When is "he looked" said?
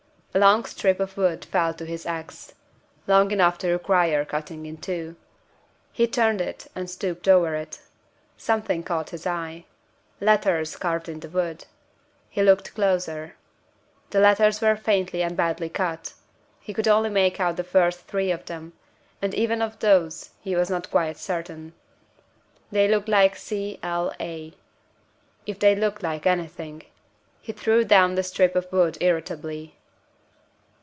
12.29-12.73